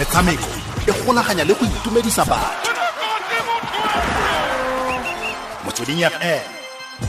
[0.00, 0.48] metshameko
[0.88, 2.72] e golaganya le go itumedisa batho
[5.64, 6.44] motsweding fm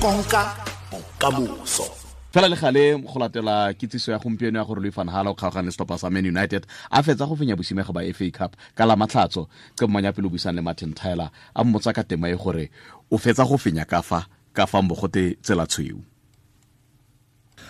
[0.00, 0.42] konka
[0.90, 1.84] bokamoso
[2.32, 5.70] fela le gale go latela kitsiso ya gompieno ya gore louis van hala o kgaogane
[5.70, 9.48] setlhopha sa man united a fetsa go fenya bosimega ba fa cup ka la matlhatso
[9.76, 12.70] ke mmanya pele o buisang le martin tyler a mmotsa ka tema e gore
[13.10, 14.24] o fetsa go fenya ka fa
[14.54, 16.00] ka fa mogote tsela tshweu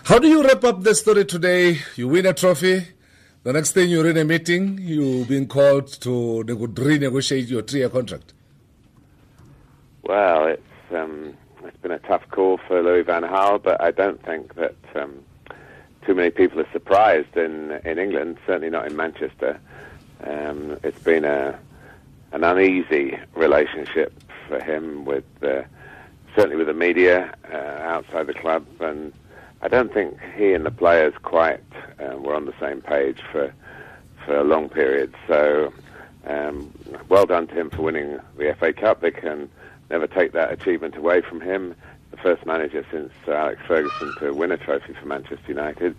[0.05, 1.81] How do you wrap up the story today?
[1.97, 2.98] You win a trophy.
[3.45, 7.89] The next thing you're in a meeting, you're being called to nego- renegotiate your three-year
[7.89, 8.35] contract.
[10.03, 10.63] Well, it's
[10.95, 11.35] um,
[11.65, 15.23] it's been a tough call for Louis van Gaal, but I don't think that um,
[16.05, 18.39] too many people are surprised in in England.
[18.47, 19.61] Certainly not in Manchester.
[20.25, 21.59] Um, it's been a
[22.33, 24.13] an uneasy relationship
[24.49, 25.63] for him with uh,
[26.35, 29.13] certainly with the media uh, outside the club, and
[29.61, 31.61] I don't think he and the players quite
[31.99, 33.53] um, were on the same page for
[34.25, 35.15] for a long period.
[35.27, 35.73] So,
[36.27, 36.71] um,
[37.09, 39.01] well done to him for winning the FA Cup.
[39.01, 39.49] They can
[39.91, 41.75] never take that achievement away from him.
[42.11, 45.97] The first manager since uh, Alex Ferguson to win a trophy for Manchester United.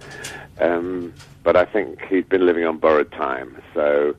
[0.59, 1.13] Um,
[1.43, 3.61] but I think he's been living on borrowed time.
[3.73, 4.15] So,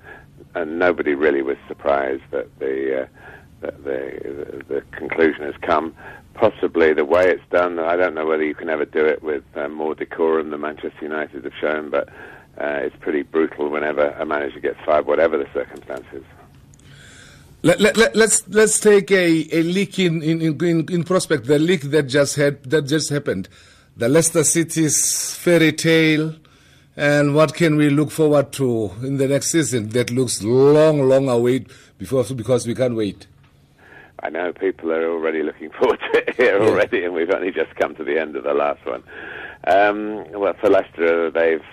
[0.55, 3.07] and nobody really was surprised that the uh,
[3.61, 5.95] that the, the the conclusion has come.
[6.41, 9.45] Possibly the way it's done, I don't know whether you can ever do it with
[9.55, 12.09] uh, more decorum than Manchester United have shown, but
[12.59, 16.25] uh, it's pretty brutal whenever a manager gets fired, whatever the circumstances.
[17.63, 21.59] Let, let, let, let's let's take a, a leak in, in, in, in prospect, the
[21.59, 23.51] leak that just had that just happened.
[23.99, 26.37] The Leicester City's fairy tale
[26.97, 31.29] and what can we look forward to in the next season that looks long, long
[31.29, 31.67] away
[31.99, 33.27] before because we can't wait.
[34.23, 37.75] I know people are already looking forward to it here already, and we've only just
[37.77, 39.03] come to the end of the last one.
[39.67, 41.65] Um, well, for Leicester, they've,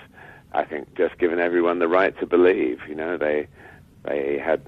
[0.53, 2.79] I think, just given everyone the right to believe.
[2.87, 3.47] You know, they
[4.03, 4.61] they had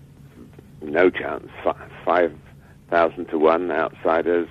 [0.82, 1.48] no chance.
[2.06, 2.34] Five
[2.90, 4.50] thousand to one outsiders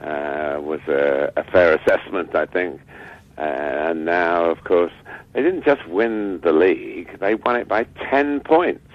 [0.00, 2.80] uh, was a, a fair assessment, I think.
[3.38, 4.92] Uh, and now, of course,
[5.32, 8.86] they didn't just win the league; they won it by ten points,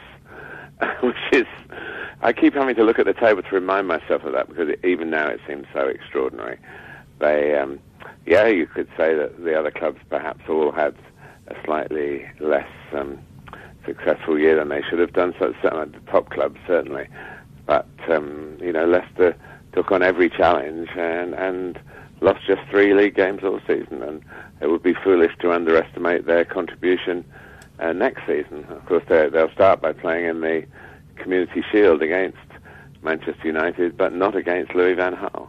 [1.02, 1.48] which is.
[2.22, 4.80] I keep having to look at the table to remind myself of that because it,
[4.84, 6.58] even now it seems so extraordinary.
[7.20, 7.80] They, um,
[8.26, 10.96] yeah, you could say that the other clubs perhaps all had
[11.48, 13.20] a slightly less um,
[13.86, 15.34] successful year than they should have done.
[15.40, 17.08] So certainly the top clubs certainly,
[17.66, 19.36] but um, you know Leicester
[19.74, 21.80] took on every challenge and and
[22.22, 24.24] lost just three league games all season, and
[24.62, 27.24] it would be foolish to underestimate their contribution
[27.80, 28.66] uh, next season.
[28.70, 30.66] Of course, they- they'll start by playing in the
[31.18, 32.38] Community Shield against
[33.02, 35.48] Manchester United, but not against Louis van Gaal.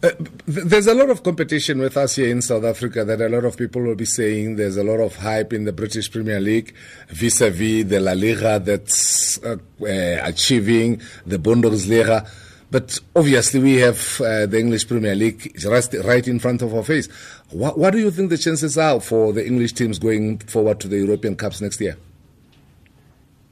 [0.00, 0.10] Uh,
[0.46, 3.56] there's a lot of competition with us here in South Africa that a lot of
[3.56, 6.72] people will be saying there's a lot of hype in the British Premier League
[7.08, 9.86] vis-a-vis the La Liga that's uh, uh,
[10.22, 12.30] achieving the Bundesliga.
[12.70, 17.08] But obviously we have uh, the English Premier League right, in front of our face.
[17.50, 20.86] What, what do you think the chances are for the English teams going forward to
[20.88, 21.96] the European Cups next year?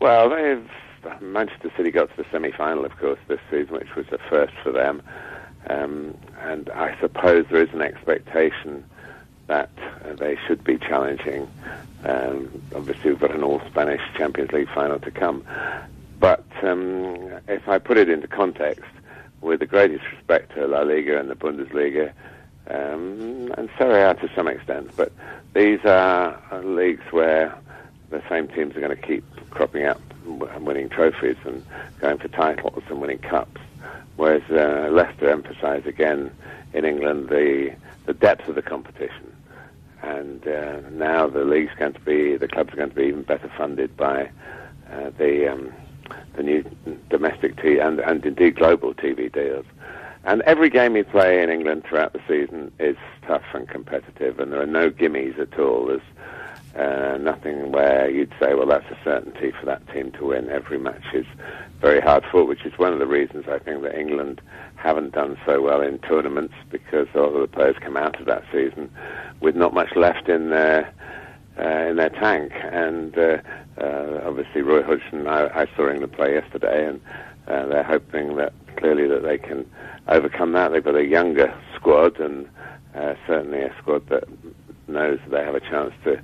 [0.06, 0.70] Well, they've
[1.20, 4.70] Manchester City got to the semi-final, of course, this season, which was a first for
[4.70, 5.02] them.
[5.68, 8.84] Um, and I suppose there is an expectation
[9.48, 9.68] that
[10.04, 11.50] uh, they should be challenging.
[12.04, 15.44] Um, obviously, we've got an all-Spanish Champions League final to come.
[16.20, 18.84] But um, if I put it into context,
[19.40, 22.12] with the greatest respect to La Liga and the Bundesliga,
[22.68, 25.10] um, and Serie A to some extent, but
[25.52, 27.58] these are leagues where
[28.10, 29.24] the same teams are going to keep
[29.56, 31.64] cropping up and winning trophies and
[32.00, 33.60] going for titles and winning cups.
[34.16, 36.30] Whereas uh, Leicester emphasise again
[36.72, 37.74] in England the
[38.04, 39.34] the depth of the competition,
[40.02, 43.22] and uh, now the league's going to be the clubs are going to be even
[43.22, 44.30] better funded by
[44.92, 45.72] uh, the um,
[46.34, 46.62] the new
[47.08, 49.64] domestic t- and and indeed global TV deals.
[50.24, 52.96] And every game you play in England throughout the season is
[53.26, 55.86] tough and competitive, and there are no gimmies at all.
[55.86, 56.00] There's
[56.78, 60.48] uh, nothing where you'd say, well, that's a certainty for that team to win.
[60.50, 61.26] Every match is
[61.80, 64.40] very hard fought, which is one of the reasons I think that England
[64.76, 68.26] haven't done so well in tournaments because a lot of the players come out of
[68.26, 68.90] that season
[69.40, 70.92] with not much left in their
[71.58, 72.52] uh, in their tank.
[72.54, 73.38] And uh,
[73.80, 77.00] uh, obviously, Roy Hodgson, I, I saw England play yesterday, and
[77.48, 79.68] uh, they're hoping that clearly that they can
[80.08, 80.72] overcome that.
[80.72, 82.48] They've got a younger squad, and
[83.26, 84.24] certainly a squad that
[84.88, 86.20] knows they have a chance to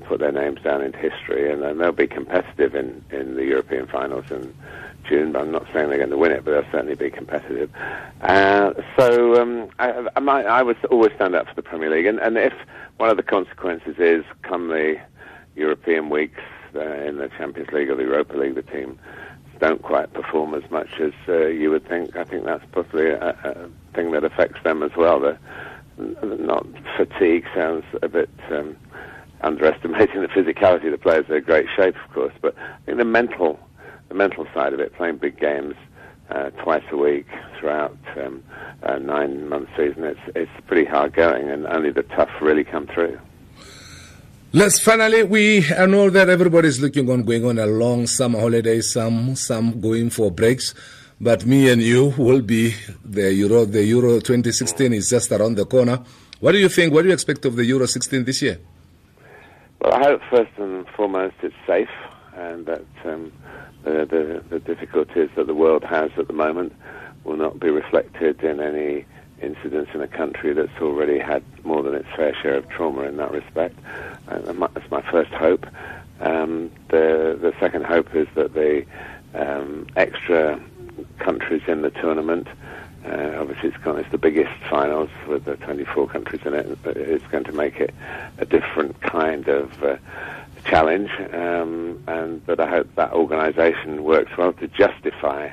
[0.00, 3.86] put their names down in history, and then they'll be competitive in, in the European
[3.86, 4.54] finals in
[5.08, 5.32] June.
[5.32, 7.70] But I'm not saying they're going to win it, but they'll certainly be competitive.
[8.20, 12.18] Uh, so um, I, I, I would always stand up for the Premier League, and,
[12.18, 12.54] and if
[12.96, 14.96] one of the consequences is come the
[15.56, 16.40] European weeks,
[16.74, 18.98] uh, in the Champions League or the Europa League, the team
[19.58, 22.16] don't quite perform as much as uh, you would think.
[22.16, 25.20] I think that's possibly a, a thing that affects them as well.
[25.20, 25.38] The,
[25.98, 26.66] not
[26.96, 28.76] fatigue sounds a bit um,
[29.42, 31.26] underestimating the physicality of the players.
[31.28, 33.58] They're in great shape, of course, but I think the mental,
[34.08, 35.74] the mental side of it, playing big games
[36.30, 37.26] uh, twice a week
[37.58, 38.42] throughout um,
[38.82, 43.18] a nine-month season, it's it's pretty hard going, and only the tough really come through.
[44.52, 48.80] Let's finally, we I know that everybody's looking on going on a long summer holiday,
[48.80, 50.74] some some going for breaks.
[51.20, 52.74] But me and you will be
[53.04, 53.64] the Euro.
[53.64, 56.00] The Euro 2016 is just around the corner.
[56.40, 56.92] What do you think?
[56.92, 58.58] What do you expect of the Euro 16 this year?
[59.82, 61.90] Well, I hope first and foremost it's safe,
[62.36, 63.32] and that um,
[63.82, 66.72] the, the, the difficulties that the world has at the moment
[67.24, 69.04] will not be reflected in any
[69.42, 73.16] incidents in a country that's already had more than its fair share of trauma in
[73.16, 73.76] that respect.
[74.28, 75.66] And that's my first hope.
[76.20, 78.86] Um, the the second hope is that the
[79.34, 80.62] um, extra
[81.18, 82.46] countries in the tournament.
[83.52, 86.78] Uh, obviously, it's, it's the biggest finals with the 24 countries in it.
[86.84, 87.94] It's going to make it
[88.38, 89.96] a different kind of uh,
[90.64, 95.50] challenge, um, and but I hope that organisation works well to justify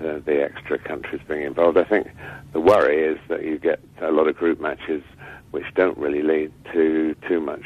[0.00, 1.78] uh, the extra countries being involved.
[1.78, 2.08] I think
[2.52, 5.02] the worry is that you get a lot of group matches
[5.50, 7.64] which don't really lead to too much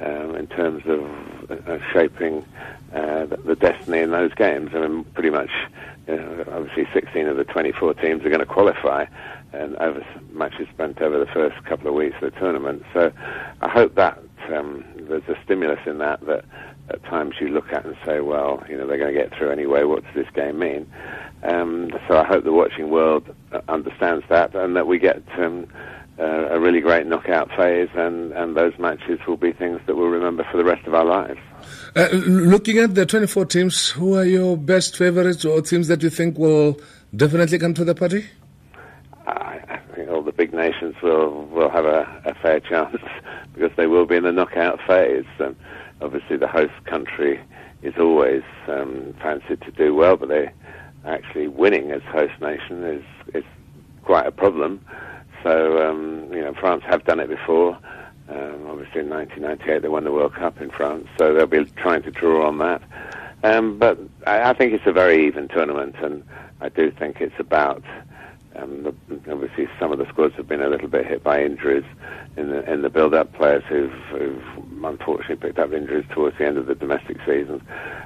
[0.00, 2.44] um, in terms of uh, shaping
[2.96, 4.70] uh, the, the, destiny in those games.
[4.74, 5.50] I mean, pretty much,
[6.08, 9.04] you know, obviously, 16 of the 24 teams are going to qualify,
[9.52, 12.82] and over matches spent over the first couple of weeks of the tournament.
[12.94, 13.12] So,
[13.60, 14.18] I hope that
[14.50, 16.46] um, there's a stimulus in that that
[16.88, 19.50] at times you look at and say, well, you know, they're going to get through
[19.50, 19.82] anyway.
[19.82, 20.90] What does this game mean?
[21.42, 25.22] Um, so I hope the watching world uh, understands that, and that we get.
[25.36, 25.66] Um,
[26.18, 30.06] uh, a really great knockout phase, and, and those matches will be things that we'll
[30.06, 31.38] remember for the rest of our lives.
[31.94, 36.10] Uh, looking at the 24 teams, who are your best favorites or teams that you
[36.10, 36.80] think will
[37.14, 38.26] definitely come to the party?
[39.26, 42.96] I, think all the big nations will, will have a, a fair chance
[43.54, 45.24] because they will be in the knockout phase.
[45.38, 45.56] And
[46.00, 47.40] obviously, the host country
[47.82, 50.50] is always um, fancied to do well, but they
[51.04, 53.04] actually winning as host nation is,
[53.34, 53.44] is
[54.02, 54.84] quite a problem.
[55.42, 57.78] So, um, you know, France have done it before.
[58.28, 62.02] Um, obviously, in 1998 they won the World Cup in France, so they'll be trying
[62.02, 62.82] to draw on that.
[63.44, 66.24] Um, but I, I think it's a very even tournament, and
[66.60, 67.84] I do think it's about.
[68.56, 71.84] Um, the, obviously, some of the squads have been a little bit hit by injuries
[72.36, 73.32] in the in the build-up.
[73.34, 74.42] Players who've, who've
[74.82, 77.64] unfortunately picked up injuries towards the end of the domestic season.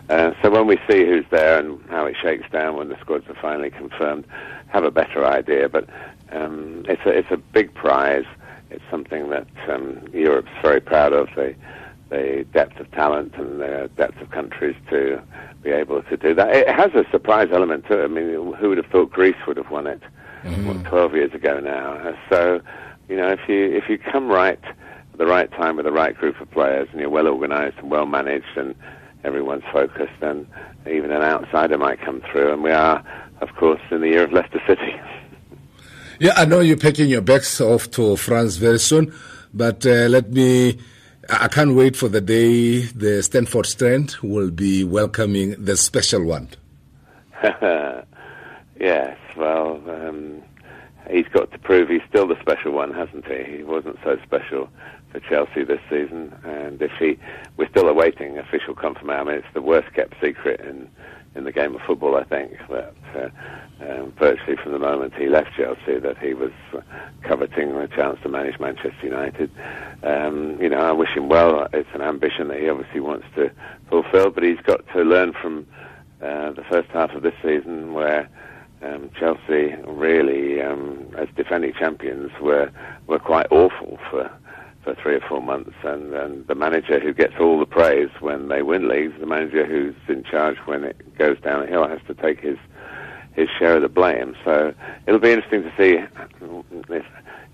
[0.08, 3.28] Uh, so when we see who's there and how it shakes down when the squads
[3.28, 4.26] are finally confirmed,
[4.68, 5.68] have a better idea.
[5.68, 5.88] But
[6.32, 8.26] um, it's a it's a big prize.
[8.70, 11.28] It's something that um, Europe's very proud of.
[11.34, 11.54] The
[12.10, 15.22] the depth of talent and the depth of countries to
[15.62, 16.54] be able to do that.
[16.54, 18.04] It has a surprise element to it.
[18.04, 20.02] I mean, who would have thought Greece would have won it?
[20.42, 20.66] Mm-hmm.
[20.66, 22.16] What, Twelve years ago now.
[22.28, 22.60] So,
[23.08, 26.16] you know, if you if you come right at the right time with the right
[26.16, 28.74] group of players and you're well organised and well managed and
[29.22, 30.46] everyone's focused, then
[30.90, 32.52] even an outsider might come through.
[32.52, 33.04] And we are,
[33.40, 34.94] of course, in the year of Leicester City.
[36.20, 39.10] Yeah, I know you're packing your bags off to France very soon,
[39.54, 40.78] but uh, let me.
[41.30, 46.50] I can't wait for the day the Stanford Strand will be welcoming the special one.
[48.78, 50.42] yes, well, um,
[51.10, 53.56] he's got to prove he's still the special one, hasn't he?
[53.56, 54.68] He wasn't so special
[55.12, 57.18] for Chelsea this season, and if he,
[57.56, 59.20] we're still awaiting official confirmation.
[59.20, 60.60] I mean, it's the worst kept secret
[61.52, 62.52] the game of football, I think.
[62.68, 63.28] That uh,
[63.84, 66.52] um, virtually from the moment he left Chelsea, that he was
[67.22, 69.50] coveting a chance to manage Manchester United.
[70.02, 71.68] Um, you know, I wish him well.
[71.72, 73.50] It's an ambition that he obviously wants to
[73.88, 75.66] fulfil, but he's got to learn from
[76.22, 78.28] uh, the first half of this season where.
[78.82, 82.72] Um, Chelsea really, um, as defending champions, were
[83.06, 84.30] were quite awful for
[84.82, 88.48] for three or four months, and, and the manager who gets all the praise when
[88.48, 92.40] they win leagues, the manager who's in charge when it goes downhill, has to take
[92.40, 92.58] his
[93.34, 94.34] his share of the blame.
[94.44, 94.74] So
[95.06, 96.02] it'll be interesting to see
[96.88, 97.06] if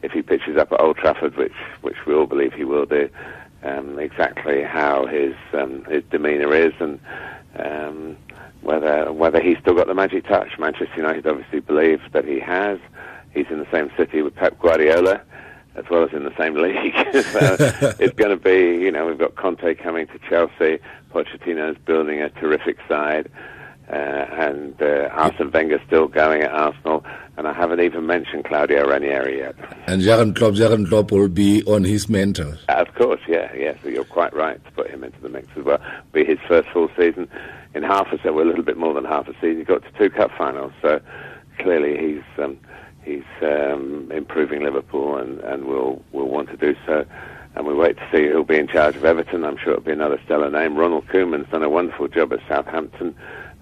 [0.03, 3.09] if he pitches up at Old Trafford, which which we all believe he will do,
[3.63, 7.01] um, exactly how his um, his demeanour is and.
[7.59, 8.17] Um,
[8.63, 12.79] whether whether he's still got the magic touch, Manchester United obviously believes that he has.
[13.33, 15.21] He's in the same city with Pep Guardiola,
[15.77, 16.95] as well as in the same league.
[17.27, 17.57] so
[18.01, 20.83] it's going to be, you know, we've got Conte coming to Chelsea.
[21.13, 23.31] Pochettino's building a terrific side.
[23.89, 27.05] Uh, and uh, Arsene Wenger still going at Arsenal.
[27.37, 29.55] and I haven't even mentioned Claudio Ranieri yet.
[29.87, 32.55] And Jurgen Klopp, Jurgen Klopp will be on his mental.
[32.69, 33.75] Uh, of course, yeah, yeah.
[33.83, 35.79] So you're quite right to put him into the mix as well.
[36.13, 37.29] Be his first full season
[37.75, 39.59] in half a season, well, a little bit more than half a season.
[39.59, 41.01] He got to two cup finals, so
[41.59, 42.59] clearly he's um,
[43.07, 47.07] he's um, improving Liverpool, and, and will will want to do so.
[47.55, 49.43] And we wait to see who'll be in charge of Everton.
[49.45, 50.77] I'm sure it'll be another stellar name.
[50.77, 53.15] Ronald Koeman's done a wonderful job at Southampton.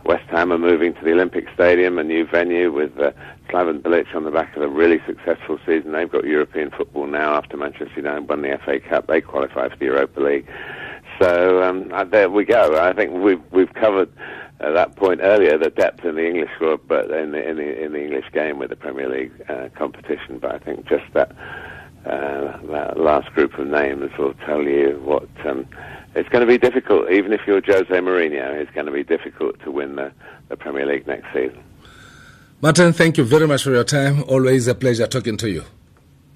[0.05, 3.13] West Ham are moving to the Olympic Stadium, a new venue with uh,
[3.49, 5.93] Slaven Bilic on the back of a really successful season.
[5.93, 9.07] They've got European football now after Manchester United won the FA Cup.
[9.07, 10.47] They qualify for the Europa League.
[11.21, 12.77] So um, uh, there we go.
[12.79, 14.11] I think we've we've covered
[14.64, 17.85] uh, that point earlier, the depth in the English squad, but in the in the
[17.85, 20.38] in the English game with the Premier League uh, competition.
[20.38, 21.30] But I think just that
[22.06, 25.28] uh, that last group of names will tell you what.
[25.44, 25.66] Um,
[26.16, 28.54] it's going to be difficult, even if you're Jose Mourinho.
[28.54, 30.12] It's going to be difficult to win the,
[30.49, 31.61] the Premier League next season.
[32.61, 34.23] Martin, thank you very much for your time.
[34.28, 35.64] Always a pleasure talking to you.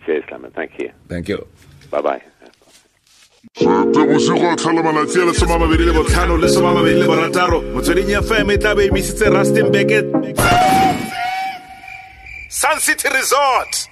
[0.04, 0.54] Cheers, Clement.
[0.54, 0.90] Thank you.
[1.06, 1.46] Thank you.
[1.90, 2.22] Bye bye.
[3.60, 8.58] Gape bosigo malatsi a le somamabedi le botlhano le somamabedi le borataro motsweding fm e
[8.58, 9.90] tla be emisitse rustenburg
[12.48, 13.88] sun city resort.